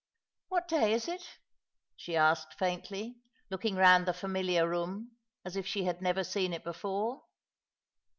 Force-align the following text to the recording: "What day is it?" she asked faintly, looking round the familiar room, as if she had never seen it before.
"What 0.49 0.67
day 0.67 0.93
is 0.93 1.07
it?" 1.07 1.21
she 1.95 2.15
asked 2.15 2.57
faintly, 2.57 3.17
looking 3.51 3.75
round 3.75 4.07
the 4.07 4.13
familiar 4.15 4.67
room, 4.67 5.11
as 5.45 5.55
if 5.55 5.67
she 5.67 5.83
had 5.83 6.01
never 6.01 6.23
seen 6.23 6.53
it 6.53 6.63
before. 6.63 7.21